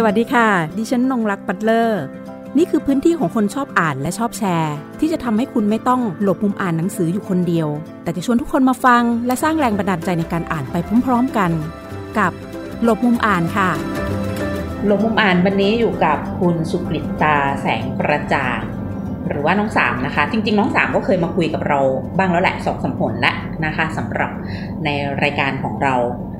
[0.00, 2.02] สวัสดีค่ะ ดิฉันนงรักปัตเลอร์
[2.56, 7.68] นี่คือพื้นที่ของคนชอบอ่านและชอบแชร์ ที่จะทำให้คุณไม่ต้องหลบมุมอ่านหนังสืออยู่คนเดียว
[8.02, 11.50] แต่จะชวนทุกคนมาฟัง และสร้างแรงบันดาลใจในการอ่านไปพร้อม ๆกัน
[12.18, 12.32] กับ
[12.82, 13.70] หลบมุมอ่านค่ะ
[14.86, 18.60] หลบมุมอ่านวันนี้อยู่กับคุณสุกฤตตาแสงประจ่าง
[19.28, 21.80] หรือว่าน้องสามนะคะ จริง ๆ น้องสามก็เคยมาคุยกับเรา
[22.18, 24.30] บ้างแล้วแหละสองสมผลแล้วนะคะสำหรับ
[24.84, 24.88] ใน
[25.22, 25.94] รายการของเรา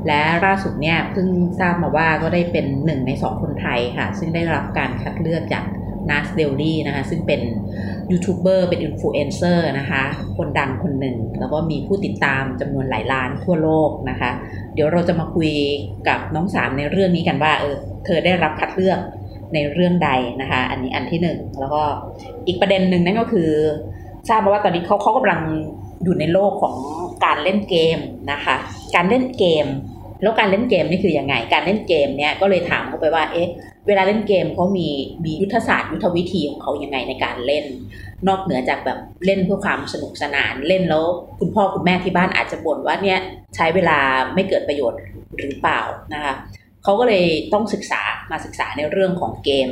[0.06, 1.28] และล่าสุดเนี่ยเพิ่ง
[1.60, 5.64] ทราบมาว่าก็ได้เป็นหนึ่งในสองคนไทยค่ะ ซึ่งได้รับการคัดเลือกจาก
[6.10, 7.40] Nas Daily นะคะ ซึ่งเป็น
[8.10, 10.02] ยูทูบเบอร์เป็นอินฟลูเอนเซอร์นะคะ
[10.36, 14.30] คนดังคนหนึ่ง แล้วก็มีผู้ติดตามจำนวนหลายล้านทั่วโลกนะคะ
[14.74, 15.50] เดี๋ยวเราจะมาคุย
[16.08, 17.74] กับน้องซัมในเรื่องนี้กันว่าเออ
[18.04, 18.98] เธอได้รับคัดเลือก
[19.54, 20.10] ในเรื่องใด
[20.40, 21.82] นะคะ อันนี้อันที่หนึ่งแล้วก็
[22.46, 23.50] อีกประเด็นหนึ่งนั่นก็คือ
[24.28, 25.40] ทราบมาว่าตอนนี้เขาเขากำลัง
[26.04, 26.76] อยู่ในโลกของ
[27.24, 27.98] การเล่นเกม
[28.32, 28.56] นะคะ
[28.94, 29.66] การเล่นเกม
[30.22, 33.48] แล้วการเล่นเกมนี่คือยังไง การเล่นเกมเนี่ยก็เลยถามเขาไปว่า เอ๊ะ
[33.86, 34.88] เวลาเล่นเกมเขามี
[35.24, 37.64] มียุทธศาสตร์ยุทธวิธีของเขายังไงในการเล่น
[38.28, 41.04] นอกเหนือจากแบบเล่นเพื่อความสนุกสนานเล่นแล้ว
[41.38, 43.18] คุณพ่อคุณแม่ที่บ้านอาจจะบ่นว่าเนี่ย
[43.56, 43.98] ใช้เวลา
[44.34, 45.00] ไม่เกิดประโยชน์
[45.36, 45.80] หรือเปล่า
[46.14, 46.34] นะคะ
[46.82, 49.68] เขาก็เลยต้องศึกษามาศึกษาในเรื่องของเกม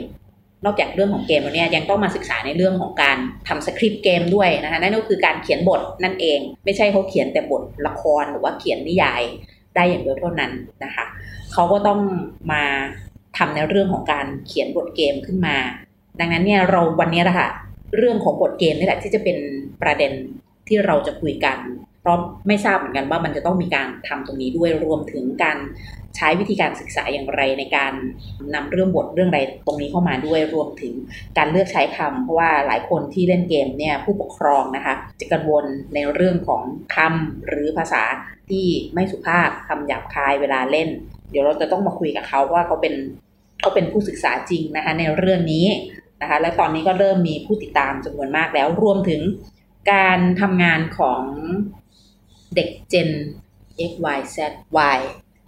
[0.64, 3.16] นอกจากเรื่องของเกมแล้วเนี่ยยังต้องมาศึกษาในเรื่องของการ
[3.48, 9.22] ทำสคริปต์เกมด้วยนะคะนั่นก็คือการเขียนบทนั่นเอง ไม่ใช่เขาเขียนแต่บทละครหรือว่าเขียนนิยาย
[9.76, 10.52] ได้อย่างเดียวเท่านั้น
[10.84, 11.04] นะคะ
[11.52, 12.00] เขาก็ต้อง
[12.52, 12.64] มา
[13.36, 15.56] ทำในเรื่องของการเขียนบทเกมขึ้นมา
[16.20, 17.48] ดังนั้นเนี่ยเราวันนี้นะคะ
[17.96, 19.36] เรื่องของบทเกมนี่แหละที่จะเป็น
[19.82, 20.12] ประเด็น
[20.68, 21.58] ที่เราจะคุยกัน
[22.00, 25.58] เพราะไม่ทราบเหมือนกันว่ามันจะต้องมีการทำตรงนี้ด้วยรวมถึงการ
[26.16, 27.92] ใช้วิธีการศึกษาอย่างไรในการ
[28.54, 30.94] นำเรื่องบทเรื่องใดตรงนี้เข้ามาด้วยรวมถึง
[31.38, 36.62] การเลือกใช้คำเพราะว่าหลายคนที่เล่นเกมเนี่ยผู้ปกครองนะคะจะกังวลในเรื่องของ
[36.94, 38.02] คำหรือภาษา
[38.50, 40.88] ที่ไม่สุภาพคำหยาบคายเวลาเล่น
[41.30, 42.94] เดี๋ยวเราจะต้องมาคุยกับเขาว่าเขาเป็น
[43.60, 45.66] เขาเป็นผู้ศึกษาจริงนะคะในเรื่องนี้
[46.20, 49.20] นะคะและตอนนี้ก็เริ่มมีผู้ติดตามจำนวนมากแล้วรวมถึง
[49.92, 51.22] การทำงานของ
[52.54, 53.10] เด็ก Gen
[53.90, 54.36] X Y Z
[54.96, 54.98] Y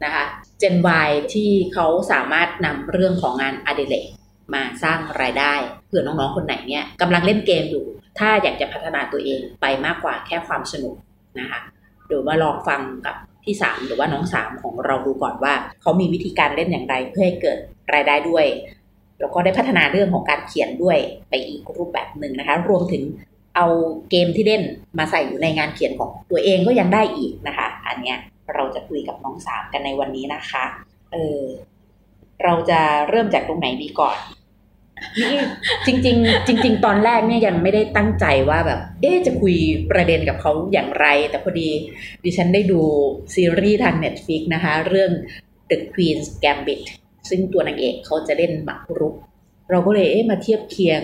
[0.05, 0.25] นะคะ
[0.61, 4.07] Gen Y ที่เขาสามารถนำเรื่องของงานอดิเรก
[4.55, 5.55] มาสร้างรายได้
[5.87, 7.85] เผื่อน้องๆคนไหนเนี่ยกำลังเล่นเกมอยู่
[8.19, 10.97] ถ้าอยากจะพัฒนาตัวเองไปมากกว่าแค่ความสนุก
[11.41, 11.61] นะคะ
[12.09, 17.59] เดี๋ยวมาลองฟังกับพี่สามหรือว่าน้องสามของเราดูก่อนว่า เขามีวิธีการเล่นอย่างไรเพื่อให้เกิด
[17.95, 18.47] รายได้ด้วย
[19.21, 20.99] แล้วก็ได้พัฒนาเรื่องของการเขียนด้วย
[21.29, 23.03] ไปอีกรูปแบบหนึ่งนะคะ รวมถึง
[23.57, 23.67] เอา
[24.11, 24.63] เกมที่เล่น
[24.99, 28.19] มาใส่อยู่ในงานเขียนของตัวเองก็ยังได้อีกนะคะ อันเนี้ย
[28.55, 30.65] เราจะคุยกับน้องสามกันในวันนี้นะคะ
[31.13, 31.43] เออ
[32.45, 34.17] เราจะเริ่มจากตรงไหนดีก่อน
[35.21, 35.39] นี่
[35.87, 39.55] จริง ๆ จริง ๆ ตอนแรกเนี่ยยังไม่ได้ตั้งใจว่าแบบ เอ๊จะคุย
[39.91, 41.69] ประเด็นกับเขาอย่างไร แต่พอดี
[42.25, 42.81] ดิฉันได้ดู
[43.35, 45.11] ซีรีส์ทาง Netflix นะคะ เรื่อง
[45.71, 46.83] The Queen's Gambit
[47.31, 49.15] ซึ่งตัวนางเอกเขาจะเล่นหมากรุก
[49.71, 51.03] เราก็เลยเอ๊มาเทียบเคียง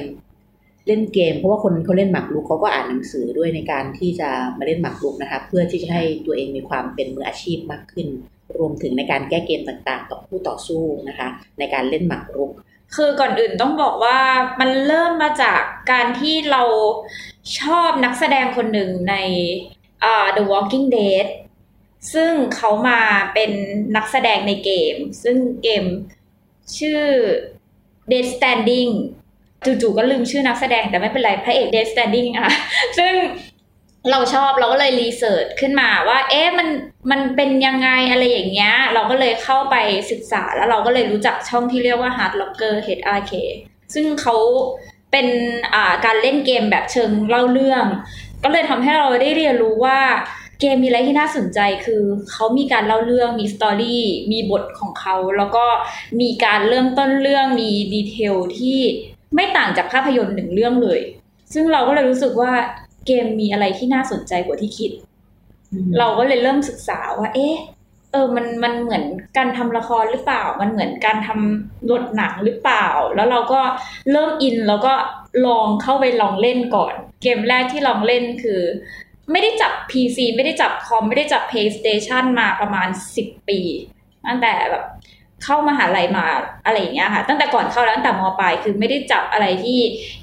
[0.86, 4.28] เล่นเกม เพราะว่าคนเขาเล่นหมากรุกเขาก็อ่านหนังสือด้วยในการที่จะ
[4.58, 8.06] มาเล่นหมากรุกนะคะเพื่อที่จะให้ตัวเองมีความเป็นมืออาชีพมากขึ้น
[8.58, 11.28] รวมถึงในการแก้เกมต่างๆ กับผู้ต่อสู้นะคะ
[11.58, 12.50] ในการเล่นหมากรุก
[12.94, 14.20] คือก่อนอื่นต้องบอกว่า
[14.60, 16.62] มันเริ่มมาจากการที่เรา
[17.60, 19.14] ชอบนักแสดงคนหนึ่งใน
[20.10, 21.26] uh, The Walking Dead
[22.14, 23.00] ซึ่งเขามา
[23.34, 23.50] เป็น
[23.96, 25.84] นักแสดงในเกม ซึ่งเกม
[26.78, 27.02] ชื่อ
[28.10, 28.92] Dead Standing
[29.64, 32.50] จู่ๆก็ลืมชื่อนักแสดงแต่ไม่เป็นไรพระเอก Dead Standing อะ
[32.98, 33.12] ซึ่ง
[34.10, 36.68] เราชอบเราก็เลยรีเสิร์ชขึ้นมาว่า เอ๊ะมัน
[37.10, 39.76] มันเป็นยังไงอะไรอย่างเงี้ย เราก็เลยเข้าไป
[40.10, 43.32] ศึกษาแล้วเราก็เลยรู้จักช่องที่เรียกว่า Hard Locker HRK
[43.94, 44.36] ซึ่งเขา
[45.10, 45.26] เป็น
[45.74, 47.84] อ่าการเล่นเกมแบบเชิงเล่าเรื่อง
[48.44, 49.98] ก็เลยทำให้เราได้เรียนรู้ว่า
[50.60, 55.64] เกมมีอะไรที่น่าสนใจคือเขามีการเล่าเรื่องมีสตอรี่มีบทของเขา แล้วก็
[56.20, 58.78] มีการเริ่มต้นเรื่องมีดีเทลที่
[59.34, 61.00] ไม่ต่างจากภาพยนตร์หนึ่งเรื่องเลย
[61.52, 62.52] ซึ่งเราก็เลยรู้สึกว่า
[63.06, 64.92] เกมมีอะไรที่น่าสนใจกว่าที่คิด
[65.98, 67.54] เราก็เลยเริ่มศึกษาว่า เอ๊ะ
[68.12, 69.04] เออ มัน มันเหมือน
[69.36, 73.60] การทำละครหรือเปล่า มันเหมือนการทำบทหนังหรือเปล่า แล้วเราก็
[74.10, 74.92] เริ่มอิน แล้วก็
[75.46, 78.60] ลองเข้าไปลองเล่นก่อน เกมแรกที่ลองเล่นคือ
[79.32, 83.60] ไม่ได้จับ PC ไม่ได้จับคอม ไม่ได้จับ PlayStation มาประมาณ 10 ปี
[84.26, 84.84] ตั้งแต่แบบ
[85.44, 86.24] เข้ามาหาลัยมา
[86.66, 89.78] อะไรอย่างเงี้ยค่ะ ตั้งแต่ก่อนเข้าแล้วตั้งแต่มปลายคือไม่ได้จับอะไรที่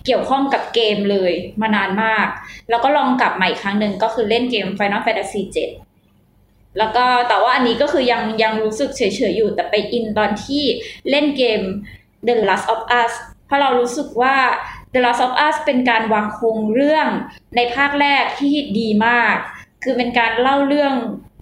[0.05, 2.27] เกี่ยวข้องกับเกมเลยมานานมาก
[2.69, 5.41] แล้วก็ลองกลับมาอีกครั้งหนึ่งก็คือเล่นเกม Final Fantasy
[6.09, 10.63] 7แล้วก็แต่ว่าอันนี้ก็คือยังยังรู้สึกเฉยๆอยู่แต่ไปอินตอนที่
[11.09, 11.61] เล่นเกม
[12.27, 13.11] The Last of Us
[13.45, 14.35] เพราะเรารู้สึกว่า
[14.93, 17.07] The Last of Us เป็นการวางโครงเรื่อง
[17.55, 19.35] ในภาคแรกที่ดีมาก
[19.83, 20.93] คือเป็นการเล่าเรื่อง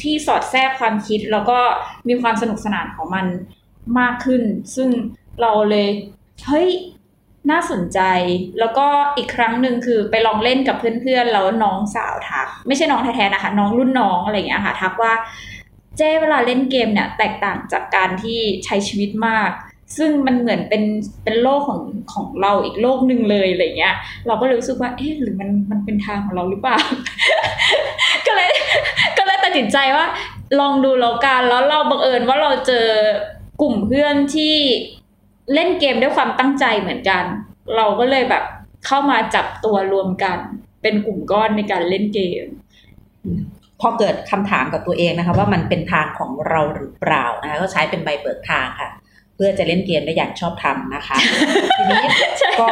[0.04, 1.60] ที่สอดแทรกความคิดแล้วก็
[2.08, 3.26] มีความสนุกสนานของมัน
[4.00, 4.44] มากขึ้น
[4.76, 4.90] ซึ่ง
[5.42, 5.88] เราเลย
[6.48, 6.70] เฮ้ย
[7.52, 8.00] น่าสนใจ
[8.60, 8.88] แล้วก็
[9.18, 15.14] อีกครั้งหนึ่งคือไปลองเล่นกับเพื่อนๆแล้วน้องสาวทัก ไม่ใช่น้องแท้ๆนะคะ น้องรุ่นน้องอะไรอย่างเงี้ยค่ะทักว่า
[15.98, 19.50] เจ้เวลาเล่นเกมเนี่ยแตกต่างจากการที่ใช้ชีวิตมาก
[19.98, 20.84] ซึ่งมันเหมือนเป็น
[21.24, 21.82] เป็นโลกของ
[22.14, 23.96] ของเราอีกโลกหนึ่งเลยอะไรเงี้ย
[24.28, 26.78] เราก็เลยรู้สึกว่าเอ๊ะหรือมันมันเป็นทางของเราหรือเปล่า
[28.28, 28.52] ก็เลย
[29.18, 30.06] ก็เลยตัดสินใจว่า
[30.60, 32.88] ลองดูแล้วกันแล้วเราบังเอิญว่าเราเจอ
[33.62, 34.56] กลุ่มเพื่อนที่
[35.54, 37.24] เล่นเกมด้วยความตั้งใจเหมือนกัน
[37.76, 38.44] เราก็เลยแบบ
[38.86, 40.38] เข้ามาจับตัวรวมกัน
[40.82, 42.46] เป็นกลุ่มก้อนในการเล่นเกม
[43.82, 48.90] พอเกิดคำถามกับตัวเองนะคะ ว่ามันเป็นทางของเราหรือเปล่านะคะก็ใช้เป็นใบเปิดทางค่ะ
[49.36, 51.18] เพื่อจะเล่นเกมได้อย่างชอบทำนะคะ
[51.78, 52.00] ทีนี้
[52.60, 52.68] ก็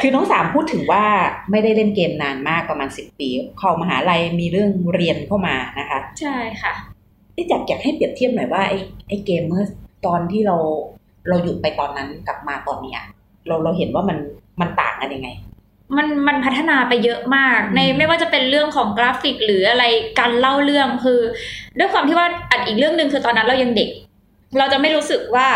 [0.00, 1.04] คือน้องสามพูดถึงว่า
[1.50, 3.28] ไม่ได้เล่นเกมนานมากประมาณสิบปี
[3.58, 6.97] เข้ามหาลัยมีเรื่องเรียนเข้ามานะคะ ใช่ค่ะที่
[7.48, 9.64] อยากอยากให้เปรียบเทียบหน่อยว่าไอ้ไอ้เกมเมื่อ
[10.06, 10.56] ตอนที่เรา
[11.28, 13.00] เราหยุดไปตอนนั้นกลับมาตอนเนี้ย
[13.46, 14.18] เราเราเห็นว่ามัน
[14.60, 15.28] มันต่างกันยังไง
[15.96, 19.84] มันมันพัฒนาไปเยอะมาก ในไม่ว่าจะเป็นเรื่องของกราฟิกหรืออะไร
[20.18, 21.20] การเล่าเรื่องคือ
[21.78, 23.90] ด้วยความที่ว่าอันอีกเรื่องหนึ่งคือตอนนั้นเรายังเด็ก
[24.58, 25.48] เราจะไม่รู้สึกว่า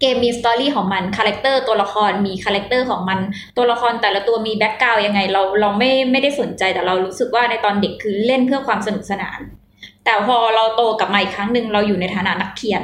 [0.00, 3.18] เกมมี story ของมันคาแรคเตอร์ตัวละครมีคาแรคเตอร์ของมัน
[3.56, 9.38] ตัวละครแต่ละตัวมี background ยังไง เราเราไม่ไม่ได้สนใจแต่เรารู้สึกว่าในตอนเด็กคือเล่นเพื่อความสนุกสนาน
[10.04, 12.82] แต่พอเราโตกลับมาอีกครั้งหนึ่งเราอยู่ในฐานะนักเขียน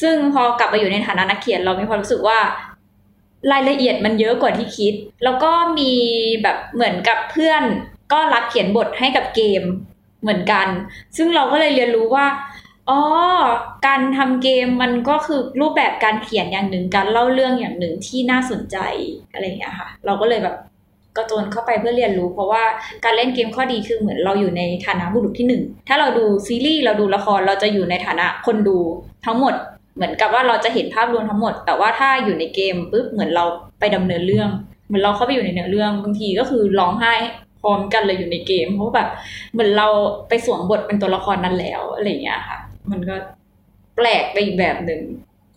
[0.00, 2.38] ซึ่งพอกลับมาอยู่ในฐานะนักเขียน เรามีความรู้สึกว่า
[3.52, 4.94] รายละเอียดมันเยอะกว่าที่คิด
[5.24, 5.92] แล้วก็มี
[6.42, 7.62] แบบเหมือนกับเพื่อน
[8.12, 9.62] ก็รับเขียนบทให้กับเกม
[10.22, 10.66] เหมือนกัน
[11.16, 12.26] ซึ่งเราก็เลยเรียนรู้ว่า
[12.88, 13.00] อ๋อ
[13.86, 18.76] การทำเกมมันก็คือรูปแบบการเขียนอย่างหนึ่ง การเล่าเรื่องอย่างหนึ่งที่น่าสนใจ
[19.32, 20.56] อะไรอย่างเงี้ยค่ะ เราก็เลยแบบ
[21.18, 22.62] กระโจนเข้าไปเพื่อเรียนรู้ เพราะว่า
[23.04, 28.78] การเล่นเกมข้อดีคือเหมือนเราอยู่ในฐานะบุรุษที่หนึ่งถ้าเราดูซีรีส์เราดูละครเราจะอยู่ในฐานะคนดู
[29.26, 29.54] ทั้งหมด
[29.96, 33.44] เหมือนกับว่าเราจะเห็นภาพรวมทั้งหมด แต่ว่าถ้าอยู่ในเกมปุ๊บเหมือนเรา
[33.80, 34.48] ไปดำเนินเรื่อง
[34.86, 37.14] เหมือนเราเข้าไปอยู่ในเนื้อเรื่องบางทีก็คือร้องไห้
[37.62, 39.08] พร้อมกันเลยอยู่ในเกมเพราะแบบ
[39.52, 39.88] เหมือนเรา
[40.28, 42.58] ไปสวมบทเป็นตัวละครนั้นแล้วอะไรอย่างเงี้ยค่ะ
[42.90, 43.14] มันก็
[43.96, 45.02] แปลกไปอีกแบบหนึ่ง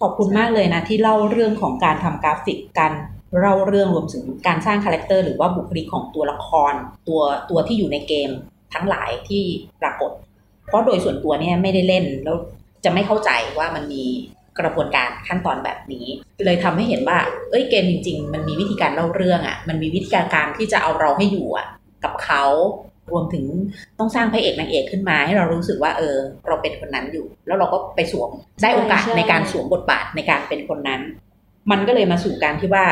[0.01, 2.93] ขอบคุณมากเลยนะที่เล่าเรื่องของการทำกราฟิกการ
[3.39, 6.73] เล่าเรื่องรวมถึงการสร้างคาแรคเตอร์หรือว่าบุคลิกของตัวละคร
[7.07, 8.29] ตัวตัวที่อยู่ในเกม
[8.73, 9.43] ทั้งหลายที่
[9.81, 10.11] ปรากฏ
[10.67, 12.35] เพราะโดยส่วนตัวเนี่ยไม่ได้เล่นแล้ว
[12.85, 14.03] จะไม่เข้าใจว่ามันมี
[14.59, 16.05] กระบวนการขั้นตอนแบบนี้
[16.45, 17.17] เลยทำให้เห็นว่า
[17.49, 21.67] เอ้ยเกมจริง ๆ มันมีวิธีการเล่าเรื่องอะ่ะ มันมีวิธีการการที่จะเอาเราให้อยู่อะ
[22.03, 22.43] กับเขา
[23.11, 23.45] รวมถึง
[23.99, 26.15] ต้องสร้างพระเอกนางเอกขึ้นมา ให้เรารู้สึกว่าเออ
[26.47, 28.29] เราเป็นคนนั้นอยู่ แล้วเราก็ไปสวม
[28.61, 31.01] ได้โอกาสใในการสวมบทบาทในการเป็นคนนั้น
[31.71, 32.85] มันก็เลยมาสู่การที่ว่า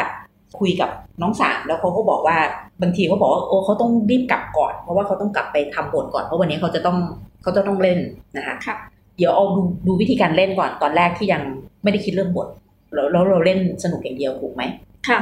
[0.60, 0.90] คุยกับ
[1.22, 2.38] น้องสามแล้วเขาก็บอกว่า
[2.82, 6.98] บางทีเขาบอกว่าโอ้เขาต้องรีบกลับก่อนเพราะว่าเขาต้องกลับไปทำบทก่อนเพราะวันนี้เขาจะต้อง
[7.42, 8.00] เขาจะต้องเล่น
[8.38, 8.76] นะคะค่ะ
[9.18, 11.42] เดี๋ยวเอาดูดูวิธีการเล่นก่อนตอนแรกที่ยัง
[11.84, 12.48] ไม่ได้คิดเรื่องบท
[12.94, 14.64] แล้วแล้วเราเล่นสนุกอย่างเดียวถูกไหม
[15.08, 15.20] ค่ะ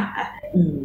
[0.56, 0.78] อืม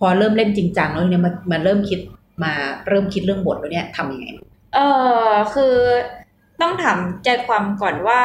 [0.00, 2.00] พอเริ่มเล่นจริงจังแล้วเนี่ยมันมันเริ่มคิด
[2.44, 2.52] มา
[2.88, 4.26] เริ่มคิดเรื่องบทแล้วเนี่ยทำยังไง
[4.74, 4.78] เอ
[5.26, 5.74] อคือ
[6.60, 8.20] ต้องถามใจความก่อนว่า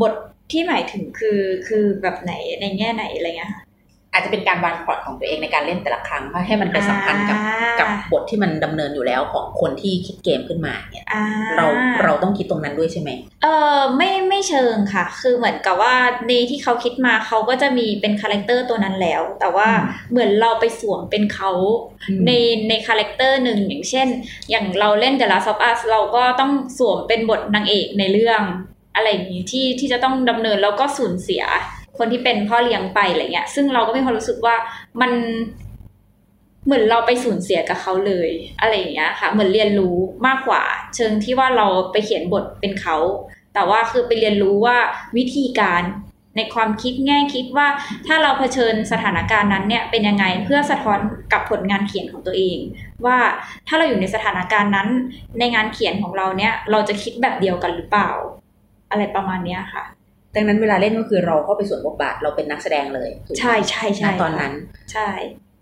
[0.00, 0.12] บท
[0.50, 3.62] ที่หมายถึงคือคือแบบไหนในแง่ไหนอะไรเงี้ยค่ะ
[4.12, 11.22] อาจจะเป็นการวางพล็อตของตัวเองในการเล่นแต่ละครั้งเพื่อให้มันไปสัมพันธ์กับอ่ากับบทที่มันดำเนินอยู่แล้วของคนที่คิดเกมขึ้นมาเนี่ยอ่า
[11.56, 11.66] เรา
[12.04, 13.10] เราต้องคิดตรงนั้นด้วยใช่ไหม
[13.42, 15.94] เออไม่ไม่เชิงค่ะ คือเหมือนกับว่า
[16.26, 21.50] ในที่เขาคิดมาเขาก็จะมีเป็นคาแรคเตอร์ตัวนั้นแล้ว แต่ว่าอืมเหมือนเราไปสวมเป็นเขา
[22.26, 22.32] ใน
[22.68, 24.08] ในคาแรคเตอร์หนึ่งอย่างเช่น
[24.50, 28.42] อย่างเราเล่น The Last of Us เราก็ต้องสวมเป็นบทนางเอกในเรื่อง
[28.94, 31.44] อะไรอย่างนี้ที่ที่จะต้องดำเนินแล้วก็สูญเสีย
[32.00, 34.56] คนที่เป็นพ่อเลี้ยงไปอะไรเงี้ย ซึ่งเราก็มีความรู้สึกว่า
[35.00, 35.12] มัน
[36.64, 38.30] เหมือนเราไปสูญเสียกับเขาเลย
[38.60, 40.62] อะไรอย่างเงี้ยค่ะ เหมือนเรียนรู้มากกว่า
[40.96, 42.96] เชิงที่ว่าเราไปเขียนบทเป็นเขา
[43.54, 44.76] แต่ว่าคือไปเรียนรู้ว่า
[45.16, 45.82] วิธีการ
[46.36, 47.68] ในความคิดแง่คิดว่า
[48.06, 50.98] ถ้าเราเผชิญสถานการณ์นั้นเนี่ยเป็นยังไงเพื่อสะท้อน
[51.32, 52.58] กับผลงานเขียนของตัวเอง
[53.06, 53.18] ว่า
[53.68, 54.88] ถ้าเราอยู่ในสถานการณ์นั้น
[55.38, 58.10] ในงานเขียนของเราเนี่ยเราจะคิดแบบเดียวกันหรือเปล่า
[58.90, 59.84] อะไรประมาณเนี้ยค่ะ
[60.34, 64.52] ดังนั้นเวลาเล่นก็คือเราเข้าไปสวมบทบาทเราเป็นนักแสดงเลยถูกไหมใช่ใช่ใช่ณตอนนั้น
[64.92, 65.08] ใช่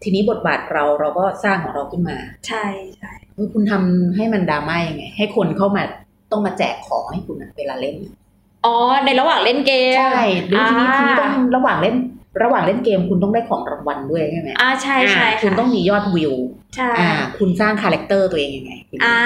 [0.03, 2.17] ทีนี้บทบาทเราเราก็สร้างของเราขึ้นมา
[2.49, 2.65] ใช่
[2.99, 5.83] ใช่เฮ้ยคุณทำให้มันดราม่ายังไง ให้คนเข้ามา
[6.33, 7.97] ต้องมาแจกของให้คุณอะเวลาเล่น
[8.67, 11.97] อ๋อ ในระหว่างเล่นเกม ใช่ดูทีนี้อ่าทีนี้ต้องระหว่างเล่น
[12.43, 16.33] ระหว่างเล่นเกมคุณต้องได้ของรางวัลด้วยใช่ไหมอ่าใช่ใช่อ่าค่ะคุณต้องมียอดวิว
[16.77, 18.73] ใช่ อ่า คุณสร้างคาแรคเตอร์ตัวเองยังไง
[19.05, 19.19] อ่า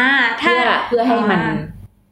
[0.43, 1.57] ถ้าเพื่อเพื่อให้มันอ่า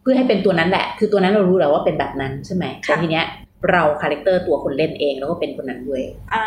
[0.03, 3.27] เพื่อให้เป็นตัวนั้นแหละ คือตัวนั้นเรารู้แล้วว่าเป็นแบบนั้นใช่ไหมค่ะแต่ทีเนี้ย
[3.71, 6.03] เราคาแรคเตอร์ตัวคนเล่นเองแล้วก็เป็นคนนั้นด้วย
[6.35, 6.45] อ่า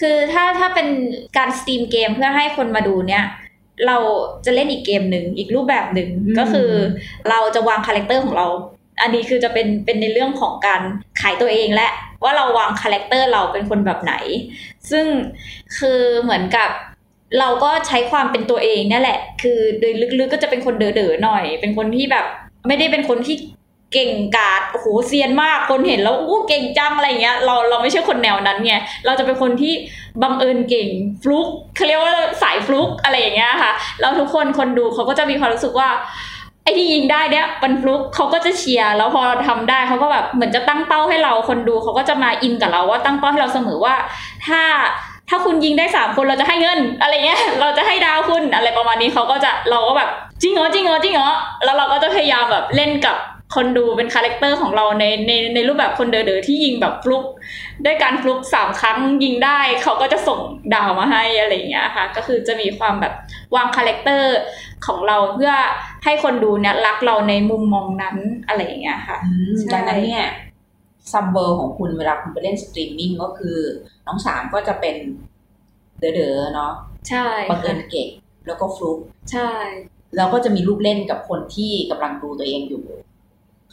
[0.00, 0.88] คือถ้าถ้าเป็น
[1.36, 3.24] การสตรีมเกมเพื่อให้คนมาดูเนี่ย
[3.86, 3.96] เรา
[4.44, 6.70] จะเล่นอีกเกมหนึ่งอีกรูปแบบหนึ่งอืมก็คือ
[7.30, 8.46] เราจะวางคาแรคเตอร์ของเรา
[9.02, 10.82] อันนี้คือจะเป็นเป็นในเรื่องของการ
[11.20, 11.88] ขายตัวเองและ
[12.24, 14.14] ว่าเราวางคาแรคเตอร์เราเป็นคนแบบไหน
[14.90, 15.06] ซึ่ง
[15.78, 16.70] คือเหมือนกับ
[17.38, 22.26] เราก็ใช้ความเป็นตัวเองเนี่ยแหละ คือโดยลึกๆก็จะเป็นคนเด๋อๆหน่อย เป็นคนที่แบบ
[22.66, 23.36] ไม่ได้เป็นคนที่
[23.92, 28.74] เก่งกาดโอ้โหเซียนมากคนเห็นแล้วอู้เก่งจังอะไรเงี้ยเราเราไม่ใช่คนแนวนั้นไง
[29.06, 29.74] เราจะเป็นคนที่
[30.22, 30.88] บังเอิญเก่ง
[31.22, 35.88] ฟลุกเขาเรียกว่าสายฟลุกอะไรอย่างเงี้ยค่ะแล้วทุกคนคนดูเขาก็จะมีความรู้สึกว่า
[36.64, 43.94] ไอ้ที่ยิงได้เนี่ยมันฟลุกเขาก็จะเชียร์แล้วพอเราทำได้เขาก็แบบเหมือนจะตั้งเป้าให้เราคนดูเขาก็จะมาอินกับเราว่าตั้งเป้าให้เราเสมอว่า
[44.46, 44.62] ถ้า
[45.28, 50.10] ถ้าคุณยิงได้สามคนเราจะให้เงินอะไรเงี้ยเราจะให้ดาวคุณอะไรประมาณนี้เขาก็จะเราก็แบบ
[50.42, 51.30] จริงเหรอจริงเหรอจริงเหรอ
[51.64, 53.16] แล้วเราก็จะพยายามแบบเล่นกับ
[53.54, 57.24] คนดูเป็นคาแรคเตอร์ของเราในในในรูปแบบคนเด๋อๆที่ยิงแบบฟลุก
[57.84, 60.40] ด้วยการฟลุกสามครั้งยิงได้เขาก็จะส่ง
[60.74, 63.14] ดาวมาให้อะไรอย่างเงี้ยค่ะ ก็คือจะมีความแบบ
[63.56, 64.36] วางคาแรคเตอร์
[64.86, 65.52] ของเราเพื่อ
[66.04, 69.18] ให้คนดูเนี่ยรักเราในมุมมองนั้นอะไรอย่างเงี้ยค่ะ
[69.60, 70.26] ใช่ดังนั้นเนี่ย
[71.12, 73.56] ซัมเบอร์ของคุณเวลาคุณไปเล่นสตรีมมิ่งก็คือ
[74.06, 74.96] น้องซัมก็จะเป็น
[76.00, 76.72] เด๋อๆเนาะ
[77.08, 78.08] ใช่บังเอิญเก่งค่ะ
[78.46, 78.98] แล้วก็ฟลุก
[79.32, 79.50] ใช่
[80.16, 82.84] แล้วก็จะมีลูกเล่นกับคนที่กำลังดูตัวเองอยู่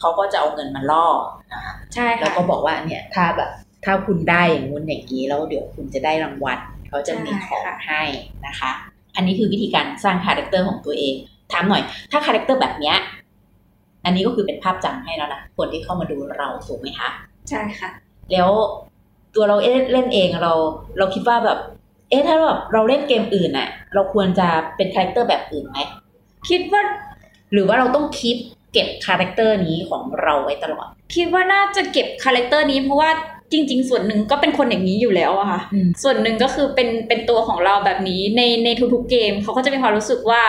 [0.00, 1.06] เขาก็จะเอาเงินมาล่อ
[1.52, 3.50] นะคะใช่แล้วค่ะก็บอกว่าเนี่ยถ้าแบบ
[3.84, 8.02] ถ้าคุณได้อย่างงู้นอย่างนี้แล้วเดี๋ยวคุณจะได้รางวัลเขาจะมีของให้
[8.46, 8.70] นะคะ
[9.16, 11.14] อันนี้คือวิธีการสร้างคาแรคเตอร์ของตัวเอง
[11.52, 12.96] ถามหน่อย ถ้าคาแรคเตอร์แบบเนี้ย
[14.04, 17.08] อันนี้ก็คือเป็นภาพจำให้แล้วนะคนที่เข้ามาดูเราถูกไหมคะ
[17.48, 17.90] ใช่ค่ะ
[18.32, 18.50] แล้ว
[19.34, 20.52] ตัวเราเอ๊ะเล่นเองเรา
[20.98, 21.58] เราคิดว่าแบบ
[22.10, 25.78] เอ๊ะถ้าแบบเราเล่นเกมอื่นอะเราควรจะเป็นคาแรคเตอร์แบบอื่นไหม
[26.48, 26.82] คิดว่า
[27.52, 28.36] หรือว่าเราต้องคิด
[28.72, 33.10] เก็บคาแรคเตอร์นี้ของเราไว้ตลอด คิดว่าน่าจะเก็บคาแรคเตอร์นี้เพราะว่า
[33.52, 40.42] จริง ๆ ส่วนหนึ่งก็เป็นคนอย่างนี้อยู่แล้วอะค่ะอืมส่วนหนึ่งก็คือเป็นเป็นตัวของเราแบบนี้ในในทุกๆเกมเขาก็จะมีความรู้สึกว่า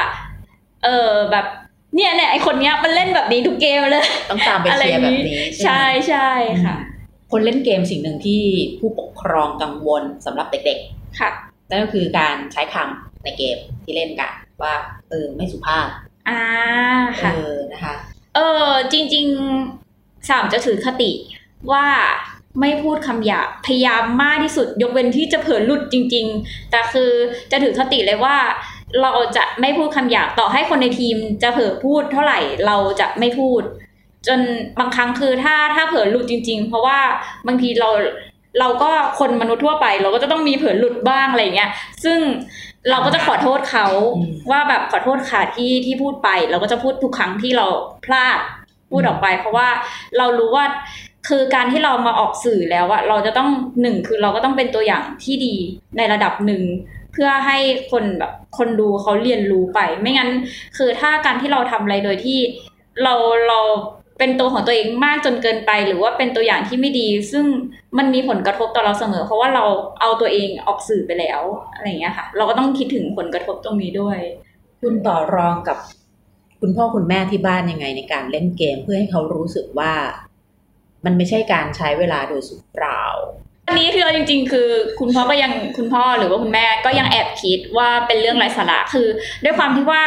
[0.84, 1.46] เออแบบ
[1.96, 6.32] เนี่ยเนี่ยไอคนเนี้ยมันเล่นแบบนี้ทุกเกมเลย ต้องตามไปเชียร์แบบนี้ ใช่ไหมใช่
[6.66, 6.76] ค่ะ
[7.32, 8.42] คนเล่นเกมสิ่งหนึ่งที่
[8.80, 10.80] ผู้ปกครองกังวลสำหรับเด็ก
[11.20, 14.32] ค่ะๆนั่นก็คือการใช้คำในเกมที่เล่นกัน
[14.64, 14.74] ว่า
[15.10, 15.88] เออไม่สุภาพ
[16.30, 16.42] อ่า
[17.08, 17.94] เอค่ะอนะคะ
[18.36, 21.12] เออจริงๆสามจะถือคติ
[21.72, 21.86] ว่า
[22.62, 27.12] ไม่พูดคำหยาบพยายามมากที่สุด ยกเว้นที่จะเผลอหลุดจริง ๆ แต่คือ
[27.52, 28.38] จะถือคติเลยว่า
[29.02, 33.62] เราจะไม่พูดคำหยาบต่อให้คนในทีมจะเผลอพูดเท่าไหร่เราจะไม่พูด
[34.28, 34.40] จน
[34.80, 37.00] บางครั้งคือถ้าถ้าเผลอหลุดจริง ๆ เพราะว่า
[37.48, 37.90] บางทีเรา
[38.60, 41.70] เราก็คนมนุษย์ทั่วไป เราก็จะต้องมีเผลอหลุดบ้างอะไรอย่างเงี้ย
[42.04, 42.20] ซึ่ง
[42.90, 47.68] เราก็จะขอโทษเขาอืมว่าแบบขอโทษค่ะที่ที่พูดไป เราก็จะพูดทุกครั้งที่เรา
[48.06, 48.40] พลาด
[48.92, 49.68] พูดออกไป เพราะว่า
[50.18, 50.66] เรารู้ว่า
[51.28, 53.50] คือการที่เรามาออกสื่อแล้วอะเราจะต้อง
[53.82, 55.56] หนึ่งคือเราก็ต้องเป็นตัวอย่างที่ดี
[55.98, 56.62] ในระดับหนึ่ง
[57.14, 57.58] เพื่อให้
[57.92, 60.30] คนแบบคนดูเขาเรียนรู้ไป ไม่งั้น
[60.78, 62.40] คือถ้าการที่เราทำอะไรโดยที่
[63.04, 63.14] เรา
[63.48, 63.60] เรา
[64.24, 67.46] เป็นตัวของตัวเองมากจนเกินไป หรือว่าเป็นตัวอย่างที่ไม่ดี ซึ่ง
[67.98, 69.66] มันมีผลกระทบต่อเราเสมอ เพราะว่าเรา
[70.02, 71.42] เอาตัวเองออกสื่อไปแล้ว
[71.74, 74.18] อะไรอย่างเงี้ยค่ะ เราก็ต้องคิดถึงผลกระทบตรงนี้ด้วย
[74.82, 75.78] คุณต่อรองกับ
[76.62, 79.94] คุณพ่อคุณแม่ที่บ้านยังไงในการเล่นเกมเพื่อให้เขารู้สึกว่า
[81.06, 83.04] มันไม่ใช่การใช้เวลาโดยสุดเปล่า
[83.68, 89.08] อันนี้คือเอาจริง ๆ คือคุณพ่อก็ยังคุณพ่อหรือว่าคุณแม่ก็ยังแอบคิดว่าเป็นเรื่องไร้สาระคือ
[89.44, 90.04] ด้วยความที่ว่า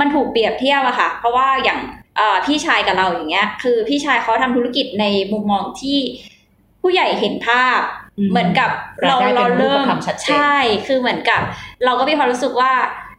[0.00, 2.03] มันถูกเปรียบเทียบอะค่ะ เพราะว่าอย่างเอ่อ
[2.46, 5.98] พี่ชายกับเราอย่างเงี้ย คือพี่ชายเขาทำธุรกิจในมุมมองที่
[6.82, 7.80] ผู้ใหญ่เห็นภาพ
[8.18, 8.70] อืมเหมือนกับ
[9.02, 10.56] เรารายได้เราเป็นรูปเริ่มธรรมชัดเจนใช่
[10.86, 11.40] คือเหมือนกับ
[11.84, 12.72] เราก็มีความรู้สึกว่า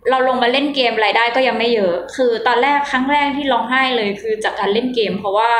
[0.09, 5.51] เราลงมาเล่นเกมรายได้ก็ยังไม่เยอะ คือตอนแรกครั้งแรกที่ร้องไห้เลยคือจากการเล่นเกม เพราะว่า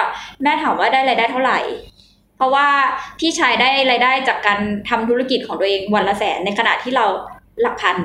[0.44, 1.60] แม่ถามว่าได้รายได้เท่าไหร่
[2.38, 2.68] เพราะว่า
[3.20, 7.06] พี่ชายได้รายได้จากการทำธุรกิจของตัวเองวันละแสนในขณะที่เรา
[7.62, 7.98] หลักพัน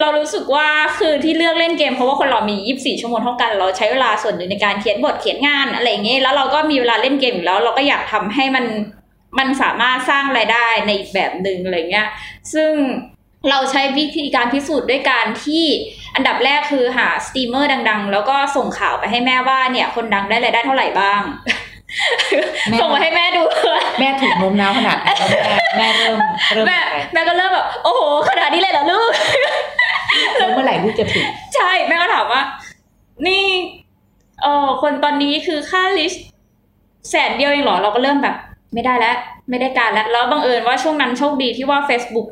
[0.00, 0.68] เรารู้สึกว่า
[0.98, 8.64] คือที่เลือกเล่นเกมเพราะว่าคนเรามี 24 ชั่วโมงเท่ากัน เราใช้เวลาส่วนหนึ่งในการเขียนบทเขียนงานอะไรอย่างเงี้ยแล้วเราก็มีเวลาเล่นเกมอยู่แล้ว เราก็อยากทำให้มัน
[9.38, 12.08] มันสามารถสร้างรายได้ในอีกแบบหนึ่งอะไรเงี้ย
[12.52, 12.72] ซึ่ง
[13.50, 15.64] เราใช้วิธีการพิสูจน์ด้วยการที่
[16.14, 21.22] อันดับแรกคือหาสตรีมเมอร์ดัง ๆ แล้วก็ส่งข่าวไปให้แม่ว่าเนี่ย คนดังได้รายได้เท่าไหร่บ้าง
[22.68, 23.42] แม่ส่งมาให้แม่ดู
[24.00, 26.16] แม่ถูกโน้มน้าวขนาดนั้นแล้วแม่แม่เริ่ม
[26.54, 29.10] เริ่มแม่อะไรแม่ก็เริ่มแบบโอ้โหขนาดนี้เลยเหรอลูก
[30.38, 31.26] แล้วเมื่อไหร่ลูกจะถึง
[31.56, 32.42] ใช่แม่ก็ถามว่า
[33.26, 33.44] นี่
[34.42, 36.24] เออคนตอนนี้คือค่าลิสต์
[37.10, 38.36] แสนเดียวเองเหรอเราก็เริ่มแบบ
[38.74, 39.16] ไม่ได้แล้ว
[39.50, 42.28] ไม่ได้การแล้ว แล้วบังเอิญว่าช่วงนั้นโชคดีที่ว่า Facebook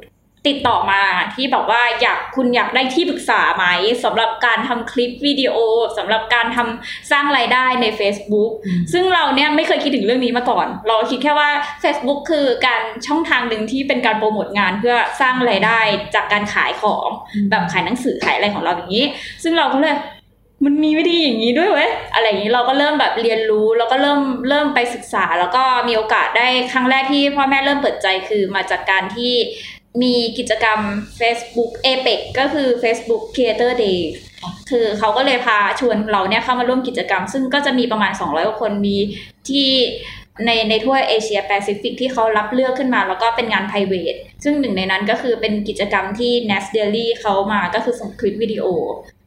[0.48, 1.02] ติดต่อมา
[1.34, 3.64] ที่บอกว่าอยากคุณอยากได้ที่ปรึกษาไหม
[4.04, 5.56] สำหรับการทำคลิปวิดีโอ
[5.98, 11.50] สำหรับการทำสร้างรายได้ใน Facebook อืมซึ่งเราเนี่ยไม่เคยคิดถึงเรื่องนี้มาก่อน เราคิดแค่ว่า
[11.82, 15.80] Facebook คือการช่องทางหนึ่งที่เป็นการโปรโมทงานเพื่อสร้างรายได้
[16.14, 17.08] จากการขายของ
[17.50, 19.06] แบบขายหนังสือขายอะไรของเราอย่างนี้
[19.42, 19.96] ซึ่งเราก็เลย
[20.64, 29.34] มันมีวิธีอย่างนี้ด้วยเว้ยอะไรอย่างนี้เราก็เริ่มแบบเรียนรู้แล้วก็เริ่มเริ่มไปศึกษา แล้วก็มีโอกาสได้ครั้งแรกที่พ่อแม่เริ่มเปิดใจคือมาจากการที่
[30.02, 30.80] มีกิจกรรม
[31.20, 34.00] Facebook APEC ก็คือ Facebook Creator Day
[34.70, 38.96] คือเขาก็เลยพาชวนเราเนี่ยเข้ามาร่วมกิจกรรม ซึ่งก็จะมีประมาณ 200กว่าคนมี
[39.48, 39.70] ที่
[40.46, 48.64] ในในทั่วเอเชียแปซิฟิกที่เขารับเลือกขึ้นมา แล้วก็เป็นงาน p r i v a t ซึ่งหนึ่งในนั้นก็คือเป็นกิจกรรมที่ n a s Daily เขามาก็คือส่งคลิปวิดีโอ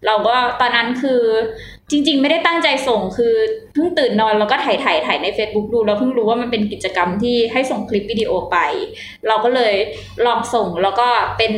[0.05, 1.21] เราก็ตอนนั้นคือ
[1.91, 3.33] จริง ๆ ไม่ได้ตั้งใจส่งคือ
[3.73, 8.57] เพิ่งตื่นนอนแล้วก็ถ่ายถ่ายถ่ายใน Facebook ดูแล้วเพิ่งรู้ว่ามันเป็นกิจกรรมที่ให้ส่งคลิปวิดีโอไป
[9.27, 9.75] เราก็เลย
[10.25, 11.53] ลองส่งแล้วก็เป็น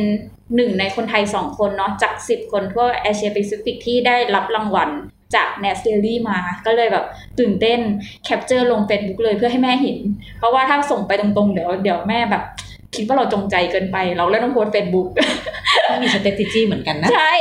[0.56, 4.90] หนึ่งในคนไทยสองคนเนาะจากสิบคนทั่วเอเชียแปซิฟิกที่ได้รับรางวัล
[5.34, 7.04] จาก n a s d a i l y มา ก็เลยแบบ
[7.38, 7.80] ตื่นเต้น
[8.24, 9.98] capture ลง Facebook เลยเพื่อให้แม่เห็น
[10.38, 12.42] เพราะว่าถ้าส่งไปตรงๆ เดี๋ยวเดี๋ยวแม่แบบ
[12.94, 15.08] คิดว่าเราจงใจเกินไป เราเลยต้องโพสเฟซบุ๊ก
[16.02, 17.32] มี strategy เหมือนกันนะ ใช่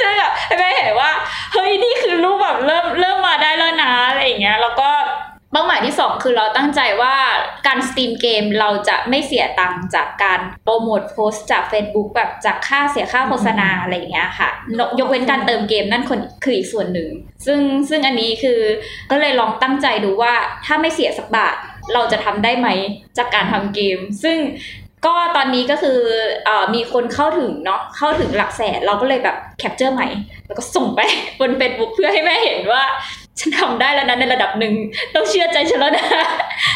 [0.00, 1.10] ซึ่งแบบให้แม่เห็นว่า
[1.54, 4.90] เฮ้ย นี่คือรูปแบบเริ่มเริ่มมาได้แล้วนะ อะไรอย่างเงี้ย แล้วก็
[5.54, 7.14] เป้าหมายที่สองคือเราตั้งใจว่า
[7.66, 14.48] การสตรีมเกมเราจะไม่เสียตังค์จากการโปรโมทโพสต์จาก Facebook แบบจากค่าเสียค่าโฆษณาอะไรอย่างเงี้ยค่ะ
[14.98, 17.10] ยกเว้นการเติมเกมนั่นคนคืออีกส่วนหนึ่ง
[17.46, 18.60] ซึ่งซึ่งอันนี้คือ
[19.10, 20.34] ก็เลยลองตั้งใจดูว่า
[20.66, 21.56] ถ้าไม่เสียสักบาท
[21.94, 22.68] เราจะทำได้ไหม
[23.18, 24.38] จากการทำเกม ซึ่ง
[25.06, 30.08] ก็ตอนนี้ก็คือมีคนเข้าถึงเนาะเข้าถึงหลักแสนเราก็เลยแบบ capture ใหม่
[30.46, 31.00] แล้วก็ส่งไป
[31.40, 32.84] บนเฟซบุ๊กเพื่อให้แม่เห็นว่า
[33.40, 34.74] ฉันทำได้แล้วนะในระดับหนึ่ง
[35.14, 36.06] ต้องเชื่อใจฉันแล้วนะ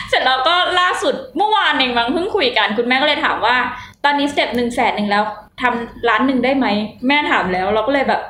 [0.09, 3.57] เสร็จแล้วก็ล่าสุดเมื่อวานเองมั้งเพิ่งคุยกัน คุณแม่ก็เลยถามว่า
[4.05, 5.23] ตอนนี้สเต็ปหนึ่งแสนหนึ่งแล้ว
[5.61, 6.67] ทำล้านหนึ่งได้ไหม
[7.09, 8.21] แม่ถามแล้วเราก็เลยแบบ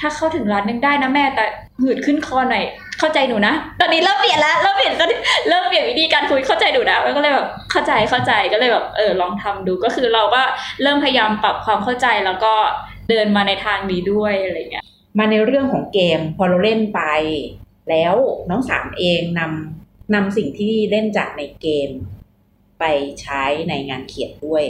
[0.00, 1.44] ถ้าเข้าถึงล้านหนึ่งได้นะแม่แต่
[1.80, 2.64] หืดขึ้นคอหน่อย
[2.98, 5.18] เข้าใจหนูนะ ตอนนี้เริ่มเปลี่ยนแล้วเริ่มเปลี่ยนตอนนี้
[5.48, 10.42] เริ่มเปลี่ยนวิธีการคุยเข้าใจหนูนะก็เลยแบบเข้าใจเข้าใจก็เลยแบบเออลองทำดูก็คือเราก็
[10.82, 12.52] เริ่มพยายามปรับความเข้าใจแล้วก็
[13.08, 14.84] เดินมาในทางนี้ด้วยอะไรเงี้ย
[15.18, 17.02] มาในเรื่องของเกมพอเราเล่นไป
[17.90, 18.14] แล้ว
[18.50, 21.90] น้องสามเองนำนำสิ่งที่เล่นจากในเกม
[22.78, 22.84] ไป
[23.22, 24.64] ใช้ในงานเขียนด้วย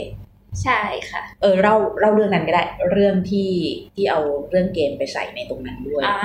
[0.63, 3.51] ใช่ค่ะ เออเล่าเล่าเรื่องนั้นก็ได้เรื่องที่
[3.95, 6.15] ที่เอาเรื่องเกมไปใส่ในตรงนั้นด้วยอ่า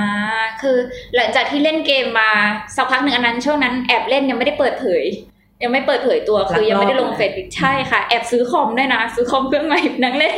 [0.62, 0.76] คือ
[1.14, 2.30] หลังจากที่เล่นเกมมา
[2.76, 5.04] สักพักหนึ่งอันนั้น ช่วงนั้นแอบเล่นยังไม่ได้เปิดเผย
[5.62, 10.34] ยังไม่เปิดเผยตัวคือยังไม่ได้ลงเฟซบุ๊กใช่ค่ะ แอบซื้อคอมด้วยนะ ซื้อคอมเครื่องใหม่นั่งเล่น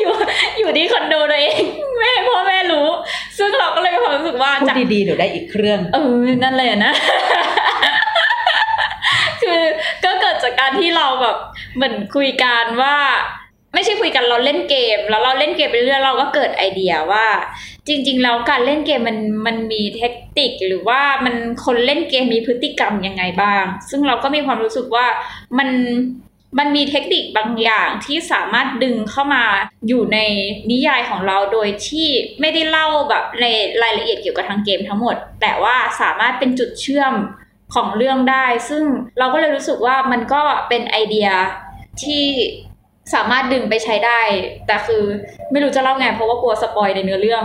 [0.00, 0.14] อยู่
[0.58, 1.62] อยู่ที่คอนโดตัวเอง
[1.98, 2.88] แม่พ่อแม่รู้
[3.38, 6.92] ซึ่งเราก็เลยมีความรู้สึกว่าพูดจาดีๆเดี๋ยวได้อีกเครื่อง เออนั่นเลยอะนะ
[9.42, 9.62] คือ
[10.04, 11.36] ก็เกิดจากการที่เราแบบ
[11.76, 12.96] เหมือนคุยกันว่า
[13.74, 17.26] ไม่ใช่คุยกันเราเล่นเกม แล้วเราเล่นเกมไปเรื่อยๆเราก็เกิดไอเดียว่า
[17.88, 25.06] จริง ๆ แล้วการเล่นเกมมันมันมีเทคนิคหรือว่ามันคนเล่นเกมมีพฤติกรรมยังไงบ้าง ซึ่งเราก็มีความรู้สึกว่า
[25.58, 25.68] มัน
[26.58, 29.44] มันมีเทคนิคบางอย่างที่สามารถดึงเข้ามา
[29.88, 30.18] อยู่ใน
[30.70, 32.08] นิยายของเราโดยที่
[32.40, 33.46] ไม่ได้เล่าแบบใน
[33.82, 37.12] รายละเอียดเกี่ยวกับทางเกมทั้งหมด แต่ว่าสามารถเป็นจุดเชื่อม
[37.74, 38.84] ของเรื่องได้ ซึ่ง
[39.18, 41.28] เราก็เลยรู้สึกว่ามันก็เป็นไอเดีย
[42.02, 42.26] ที่
[43.14, 44.20] สามารถดึงไปใช้ได้
[44.66, 45.02] แต่คือ
[45.50, 47.42] ไม่รู้จะเล่าไงเพราะว่ากลัวสปอยในเนื้อเรื่อง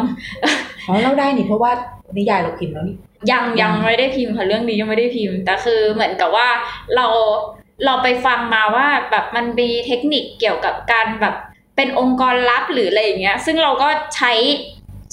[0.88, 1.72] อ๋อเล่าได้นี่เพราะว่า
[2.18, 2.98] นิยายเราพิมพ์แล้วนี่
[3.32, 6.50] ยังยังไม่ได้พิมพ์ค่ะเรื่องนี้ยังไม่ได้พิมพ์ แต่คือเหมือนกับว่า
[6.96, 7.06] เรา
[7.86, 11.36] เราไปฟังมาว่าแบบมันมีเทคนิคเกี่ยวกับการแบบ
[11.76, 14.34] เป็นองค์กรลับหรืออะไรอย่างเงี้ย ซึ่งเราก็ใช้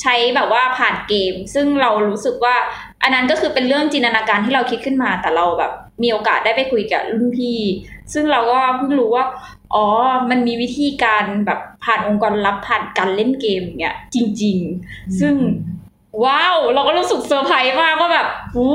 [0.02, 2.56] ใช้แบบว่าผ่านเกม ซึ่งเรารู้สึกว่า
[3.02, 7.58] อันนั้นก็คือเป็นเรื่องจินตนาการที่เราคิดขึ้นมา แต่เราแบบมีโอกาสได้ไปคุยกับรุ่นพี่
[8.12, 9.24] ซึ่งเราก็เพิ่งรู้ว่า
[9.74, 9.86] อ๋อ
[10.30, 14.56] มันมีวิธีการแบบผ่านองค์กรลับผ่านการเล่นเกมอย่างเงี้ยจริง
[14.88, 15.34] ๆ ซึ่ง
[16.24, 18.72] ว้าว เราก็รู้สึกเซอร์ไพรส์มากว่าแบบโอ้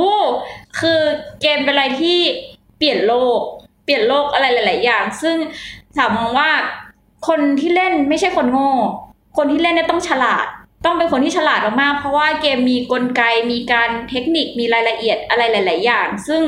[0.79, 0.99] คือ
[1.41, 2.19] เกมเป็นอะไรที่
[2.77, 3.39] เปลี่ยนโลก
[3.85, 5.35] เปลี่ยนโลกอะไรหลาย ๆ อย่าง ซึ่ง
[5.97, 6.49] สาวมองว่า
[7.27, 8.71] คนที่เล่นไม่ใช่คนโง่
[9.37, 10.45] คนที่เล่นเนี่ยต้องฉลาด
[10.85, 13.21] ต้องเป็นคนที่ฉลาดมากๆ เพราะว่าเกมมีกลไก
[13.51, 16.41] มีการเทคนิค มีรายละเอียดอะไรหลาย ๆ อย่าง ซึ่ง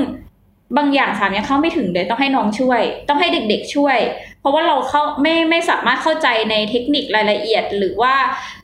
[0.77, 3.97] บางอย่างสามยังเข้าไม่ถึงเลยต้องให้น้องช่วย ต้องให้เด็กๆช่วย
[4.39, 8.15] เพราะว่าเราเข้าไม่ไม่สามารถเข้าใจในเทคนิครายละเอียด หรือว่า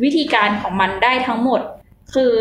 [0.04, 1.62] วิธีการของมันได้ทั้งหมด
[2.13, 2.34] คือ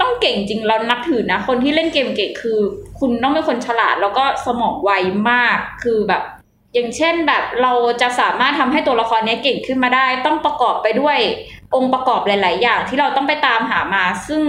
[0.00, 2.58] ต้องเก่งจริงเรานับถือนะ คนที่เล่นเกมเก่งคือ
[3.00, 4.90] คุณต้องเป็นคนฉลาดแล้วก็สมองไว
[5.30, 6.22] มากคือแบบ
[6.74, 11.18] อย่างเช่นแบบเราจะสามารถทำให้ตัวละครนี้เก่งขึ้นมาได้ ต้องประกอบไปด้วย
[11.74, 14.42] องค์ประกอบหลาย ๆ อย่างที่เราต้องไปตามหามา ซึ่ง